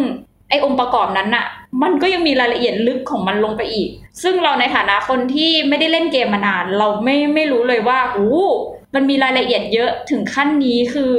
[0.49, 1.45] ไอ้องค์ประกอบนั้นน่ะ
[1.83, 3.89] มันก็ยังมีรายละเอียดลึกของมันลงไปอีก
[4.23, 8.29] ซึ่งเราในฐานะคนที่ไม่ได้เล่นเกมมานาน เราไม่ไม่รู้เลยว่าโอ้
[8.95, 11.11] มันมีรายละเอียดเยอะถึงขั้นนี้คือ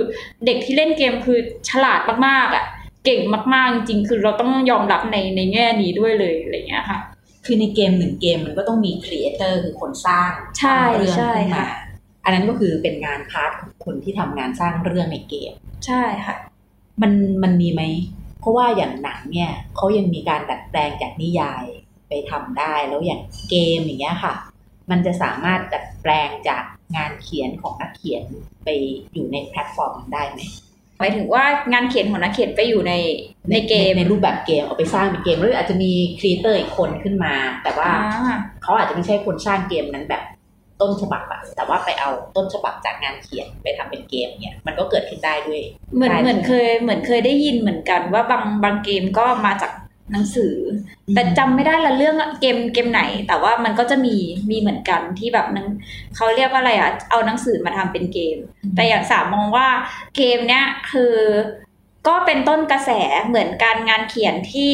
[0.46, 2.64] เด็กที่เล่นเกมคือฉลาดมากๆอะ
[3.04, 3.20] เก่ง
[3.54, 6.98] มากๆจริงๆคือเราต้องยอมรับในในแง่นี้ด้วยเลยอะไรอย่างเงี้ยค่ะ
[7.44, 11.66] คือในเกมหนึ่งเกมมันก็ต้องมี creator คือคนสร้างใช่เรื่องใช่ขึ้นมาค่ะ
[12.24, 15.52] อันนั้นก็คือเป็นงาน part ของคนที่ทำงานสร้างเรื่องในเกม
[15.86, 16.36] ใช่ค่ะ
[17.02, 17.12] มัน
[17.42, 17.82] มันมีไหม
[18.25, 21.64] เพ ราะว่าอย่างหนังเนี่ยเขายังมีการดัดแปลงจากนิยาย
[22.08, 24.34] ไปทำได้แล้วอย่างเกมอย่างเงี้ยค่ะ
[24.90, 26.62] มันจะสามารถดัดแปลงจาก
[26.96, 28.22] งานเขียนของนักเขียน
[28.64, 28.68] ไป
[29.14, 30.40] อยู่ในแพลตฟอร์มนั้นได้ไหม
[30.98, 32.92] หมายถึงว่างานเขียนของนักเขียนไปอยู่ใน
[33.50, 40.22] ในเกมในรูปแบบเกมเอาไปสร้างเป็นเกมหรืออาจจะมี creator อีกคนขึ้นมา แต่ว่าอ่าเขาอาจจะไม่ใช่คนสร้างเกมนั้นแบบ
[40.80, 45.62] ต้นฉบับอะแต่ว่าไปเอาต้นฉบับจากงานเขียนไปทำเป็นเกมเนี่ยมันก็เกิดขึ้นได้ด้วย
[45.94, 49.72] เหมือนได้เหมือนเคยเหมือนเคยได้ยินเหมือนกันว่าบางบางเกมก็มาจาก
[50.12, 50.54] หนังสือ
[51.08, 54.16] อแต่จำไม่ได้ละเรื่องเกมเกมไหน แต่ว่ามันก็จะมี
[54.50, 55.66] มีเหมือนกันที่แบบหนัง
[56.16, 58.36] เขาเรียกว่าอะไรอะเอาหนังสือมาทำเป็นเกม
[58.76, 59.68] แต่อย่างสามมองว่า
[60.16, 61.14] เกมเนี้ยคือ
[62.08, 62.90] ก็เป็นต้นกระแส
[63.26, 64.72] เหมือนการงานเขียนที่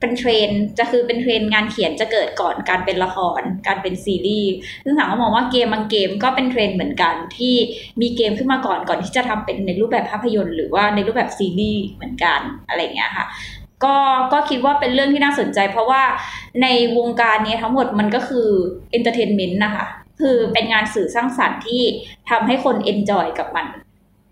[0.00, 4.52] เป็นเทรนจะคือเป็นเทรนงานเขียนจะเกิดก่อนการเป็นละคร การเป็นซีรีส์
[4.84, 7.54] ซึ่งสามก็มองว่าเกมบางเกมก็เป็นเทรนเหมือนกันที่
[8.00, 13.26] มีเกมขึ้นมาก่อนก่อนที่จะทำเป็นในรูปแบบภาพยนตร์หรือว่าในรูปแบบซีรีส์เหมือนกันอะไรเงี้ยค่ะ
[13.84, 13.96] ก็
[14.32, 16.02] ก็คิดว่าเป็นเรื่องที่น่าสนใจ เพราะว่า
[16.62, 16.66] ใน
[16.98, 18.48] วงการนี้ทั้งหมดมันก็คือ
[18.90, 19.86] entertainment นะคะ
[20.20, 21.82] คือเป็นงานสื่อสร้างสรรค์ที่
[22.30, 23.66] ทำให้คน enjoy กับมัน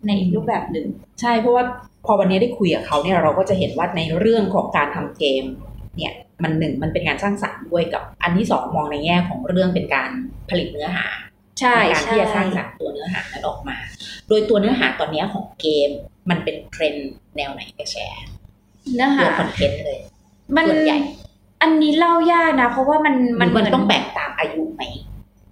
[0.07, 0.87] ในรูปแบบหนึ่ง
[1.21, 1.65] ใช่เพราะว่า
[2.07, 5.45] พอวันนี้ได้คุยกับเขาเนี่ยเราก็จะเห็นว่าในเรื่องของการทำเกม
[5.97, 10.11] เนี่ยมันหนึ่งมันเป็นงานสร้างสรรค์ด้วยกับอันที่สองมองในแง่ของเรื่องเป็นการ
[10.51, 11.07] ผลิตเนื้อหา
[11.61, 13.77] ใช่ในการใช่ที่จะสร้างสรรค์ตัวเนื้อหานั้นออกมา
[14.29, 15.91] โดยตัวเนื้อหาตอนนี้ของเกม
[16.31, 18.23] มันเป็นเทรนด์แนวไหนก็แชร์
[18.95, 19.99] เนื้อตัหาวคอนเทนต์เลย
[20.57, 20.99] มันส่วนใหญ่
[21.63, 24.83] อันนี้เล่ายากนะ เพราะว่ามันมัมันนมันเหต้องแบ่งตามอายุไหม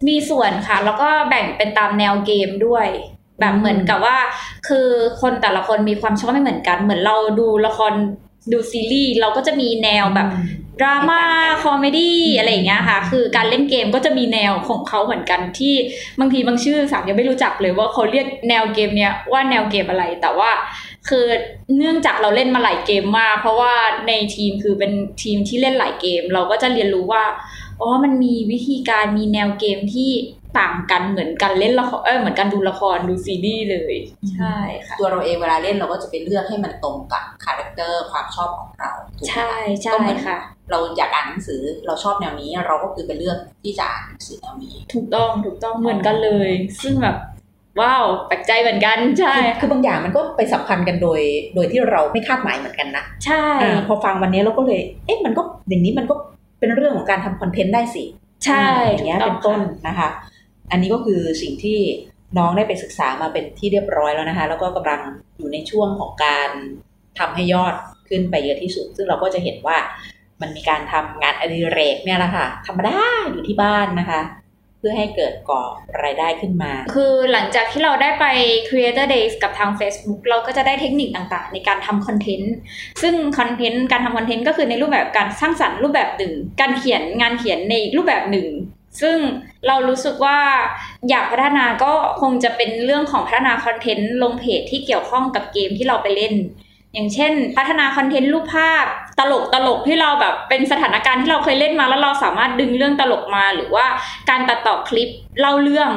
[0.09, 2.87] มีส่วนค่ะ แล้วก็แบ่งเป็นตามแนวเกมด้วย
[3.41, 4.17] แบบอืมเหมือนกับว่า
[4.69, 4.87] คือ
[5.21, 7.93] คนแต่ละคนมีความชอบไม่เหมือนกัน เหมือนเราดูละคร
[8.53, 10.29] ดูซีรีส์เราก็จะมีแนวแบบ
[10.81, 15.75] ดราม่าไม่ต่างกัน comedy อืมอะไรอย่างเงี้ยค่ะ คือการเล่นเกมก็จะมีแนวของเขาเหมือนกันที่
[16.21, 20.51] บางทีบางชื่อสามยังไม่รู้จักเลยว่าเขาเรียกแนวเกมเนี้ยว่าแนวเกมอะไรแต่ว่า
[21.09, 21.27] คือ
[21.77, 23.75] เนื่องจากเราเล่นมาหลายเกมมาก เพราะว่า
[24.09, 24.93] ในทีมคือเป็น
[25.23, 27.25] ทีมที่เล่นหลายเกม เราก็จะเรียนรู้ว่า
[27.81, 30.11] อ๋อมันมีวิธีการมีแนวเกมที่
[30.59, 33.95] ต่างกันเหมือนกันเล่นละครเออเหมือนกันดูละครดูซีรีส์เลย
[34.33, 40.39] ใช่ค่ะตัวเราเองเวลาเล่นเราก็จะไปเลือกให้มันตรงกับ character ความชอบของเราถูกไหมใช่ก็ใช่เหมือนค่ะ
[40.71, 46.51] เราอยากอ่านหนังสือเราชอบแนวนี้ เราก็คือไปเลือกที่จะอ่านหนังสือแนวนี้ ถูกต้องถูกต้องเหมือนกันเลย
[46.83, 47.17] ซึ่งแบบ
[47.81, 51.21] wow แปลกใจเหมือนกันใช่ คือคือบางอย่างมันก็ไปสัมพันธ์กันโดย
[51.55, 56.15] โดยที่เราไม่คาดหมายเหมือนกันนะใช่อาพอฟังวันนี้เราก็เลยเอ๊ะมันก็อย่างนี้มันก็
[56.61, 58.05] เป็นเรื่องของการทำ content ได้สิ
[58.45, 60.09] ใช่อย่างเงี้ยถูเป็กนต้นค่ะนะคะ
[60.71, 61.79] อันนี้ก็คือสิ่งที่
[62.39, 65.01] น้องได้ไปศึกษามาเป็นที่เรียบร้อยแล้วนะคะ แล้วก็กำลัง
[65.39, 66.51] อยู่ในช่วงของการ
[67.19, 67.75] ทำให้ยอด
[68.09, 69.77] ขึ้นไปเยอะที่สุด ซึ่งเราก็จะเห็นว่า
[70.41, 72.99] มันมีการทำงานอดิเรกเนี่ยแหละค่ะธรรมดา
[73.33, 74.23] อยู่ที่บ้านนะคะ
[74.79, 75.63] เพื่อให้เกิดก่อ
[76.05, 78.27] รายได้ขึ้นมา คือหลังจากที่เราได้ไป
[78.69, 82.55] Creator Days กับทาง Facebook เราก็จะได้เทคนิคต่างๆ ในการทำคอนเทนต์
[83.03, 88.49] ซึ่งคอนเทนต์การทำคอนเทนต์ก็คือในรูปแบบการสร้างสรรค์รูปแบบหนึ่ง การเขียนงานเขียนในอีกรูปแบบหนึ่ง
[89.01, 89.17] ซึ่ง
[89.67, 90.39] เรารู้สึกว่า
[91.11, 96.35] อยากพัฒนาก็คงจะเป็นเรื่องของพัฒนาคอนเทนต์ลงเพจที่เกี่ยวข้องกับเกมที่เราไปเล่น
[96.95, 98.85] อย่างเช่น พัฒนาคอนเทนต์รูปภาพ
[99.19, 103.87] ตลกตลกที่เราแบบเป็นสถานการณ์ที่เราเคยเล่นมาแล้วเราสามารถดึงเรื่องตลกมาหรือว่า
[104.31, 105.09] การตัดต่อคลิป
[105.41, 105.91] เล่าเรื่อง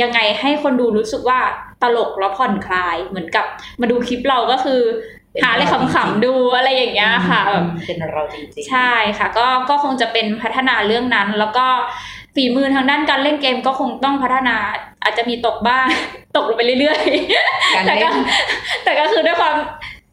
[0.00, 1.40] ยังไงให้คนดูรู้สึกว่า
[1.82, 3.46] ตลกแล้วผ่อนคลายเหมือนกับ
[3.80, 4.80] มาดูคลิปเราก็คือ
[5.42, 7.42] หาอะไรขำๆดูอะไรอย่างเงี้ยค่ะ
[7.86, 11.66] เป็นเราจริงๆใช่ค่ะ ก็ก็คงจะเป็นพัฒนาเรื่องนั้นแล้วก็
[12.34, 14.56] ฝีมือทางด้านการเล่นเกมก็คงต้องพัฒนา
[15.02, 15.86] อาจจะมีตกบ้าง
[16.36, 18.14] ตกลงไปเรื่อยๆแต่การเล่ก็
[18.84, 19.56] แต่ก็คือด้วยความ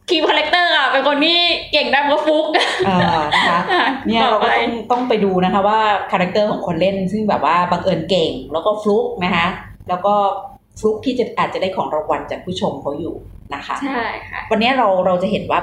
[0.10, 1.39] theme character อะเป็นคนที่
[1.71, 2.45] เก่งด้านว่าฟุก
[2.86, 3.60] เออนะคะ
[4.07, 5.79] เนี่ยเราก็ต้องต้องไปดูนะคะว่า
[6.12, 9.47] character ของคนเล่นซึ่งแบบว่าบังเอิญเก่งแล้วก็ฟลุกนะคะ
[9.89, 10.13] แล้วก็
[10.79, 13.15] ฟลุกที่จะอาจจะได้ของรางวัลจากผู้ชมเขาอยู่
[13.53, 15.60] นะคะใช่ค่ะวันนี้เราเราจะเห็นว่า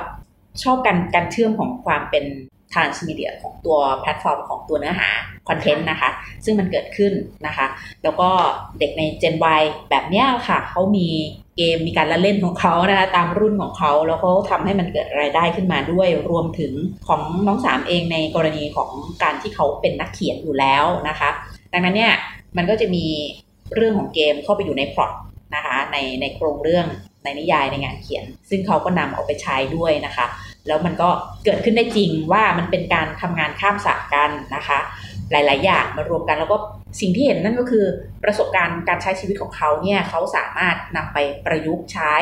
[0.62, 2.25] ชอบการการเชื่อมของความเป็น
[2.72, 5.11] transmedia ของตัวแพลตฟอร์มของตัวเนื้อหา
[5.48, 6.11] คอนเทนต์นะคะ
[6.44, 7.12] ซึ่งมันเกิดขึ้น
[7.46, 7.66] นะคะ
[8.02, 8.28] แล้วก็
[8.78, 11.09] เด็กใน Gen Y แบบเนี้ยค่ะเขามี
[11.57, 16.72] เกมมีการละเล่นของเขานะคะตามรุ่นของเขาแล้วเขาทำให้มันเกิดรายได้ขึ้นมาด้วยรวมถึง
[17.09, 18.90] ของน้องสามเองในกรณีของ
[19.22, 21.28] การที่เขาเป็นนักเขียนอยู่แล้วนะคะ
[21.72, 22.12] ดังนั้นเนี่ย
[22.57, 23.04] มันก็จะมี
[23.74, 25.12] เรื่องของเกมเข้าไปอยู่ในพล็อต
[25.54, 26.87] นะคะในในโครงเรื่อง
[27.24, 30.26] ในนิยายในงานเขียน ซึ่งเขาก็นำเอาไปใช้ด้วยนะคะ
[30.68, 31.11] แล้วมันก็
[31.44, 34.78] เกิดขึ้นได้จริงว่ามันเป็นการทำงานข้ามศาสตร์กันนะคะ
[35.33, 36.57] หลาย ๆ อย่างมารวมกันแล้วก็
[37.00, 37.85] สิ่งที่เห็นนั่นก็คือ
[38.24, 42.14] ประสบการณ์การใช้ชีวิตของเขาเนี่ยเขาสามารถนำไปประยุกต์ใช้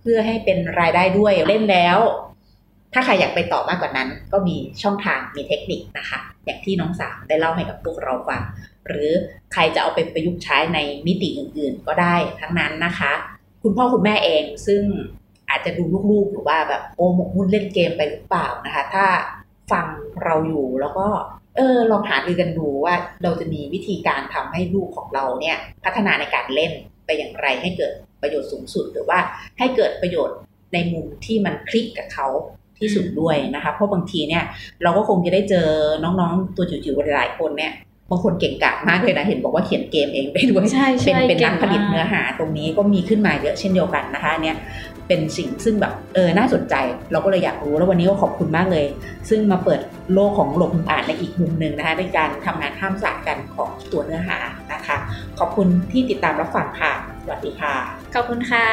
[0.00, 1.98] เพื่อให้เป็นรายได้ด้วยเล่นแล้ว
[2.94, 8.42] ถ้าใครอยากไปต่อมากกว่านั้น ก็มีช่องทางมีเทคนิคนะคะ อย่างที่น้องสามได้เล่าให้กับพวกเราฟัง
[8.86, 9.10] หรือ
[9.52, 13.12] ใครจะเอาไปประยุกต์ใช้ในมิติอื่น ๆ ก็ได้ทั้งนั้นนะคะ
[13.62, 14.82] คุณพ่อคุณแม่เองซึ่ง
[15.52, 19.06] อาจจะดูลูกๆหรือว่าแบบโอ้หมกมุ่นเล่นเกมไปหรือเปล่านะคะ ถ้า
[19.72, 19.86] ฟัง
[20.24, 21.06] เราอยู่แล้วก็
[21.56, 26.72] เออลองหาดูกันดูว่าเราจะมีวิธีการทำให้ลูกของเราเนี่ยพัฒนาในการเล่น
[27.06, 29.18] ไปอย่างไรให้เกิดประโยชน์สูงสุด หรือว่า
[29.58, 30.36] ให้เกิดประโยชน์
[30.74, 32.28] ในมุมที่มันคลิกกับเขา
[32.78, 34.44] ที่สุดด้วยนะคะ เพราะบางทีเนี่ย
[34.82, 35.68] เราก็คงจะได้เจอ
[36.02, 37.72] น้องๆตัวจิ๋วๆหลายๆคนเนี่ย
[38.10, 44.56] บางคนเก่งกาจมากเลยนะเห็นบอกว่าเขียนเกมเองได้ด้วยใช่เป็นใช่เป็นนักผลิตก่งมาเนื้อหาตรงนี้ก็มีขึ้นมาเยอะเช่นเดียวกันนะคะเนี่ย
[45.08, 46.74] เป็นสิ่งซึ่งแบบเออน่าสนใจ
[47.12, 48.86] เราก็เลยอยากรู้แล้ววันนี้ก็ขอบคุณมากเลย
[49.28, 49.80] ซึ่งมาเปิด
[50.14, 54.38] โลกของหลบมุมอ่านในอีกมุมหนึ่งนะคะในการทำงานข้ามศาสตร์กันของตัวเนื้อหา
[54.72, 54.96] นะคะ
[55.38, 56.92] ขอบคุณที่ติดตามรับฟังค่ะ
[57.24, 57.74] สวัสดีค่ะ
[58.14, 58.66] ขอบคุณค่ะ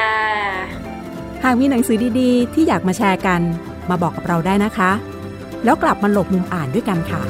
[1.44, 3.40] หากมีหนังสือดีๆ ที่อยากมาแชร์กัน
[3.90, 4.90] มาบอกกับเราได้นะคะ
[5.64, 7.20] แล้วกลับมาหลบมุมอ่านด้วยกันค่ะ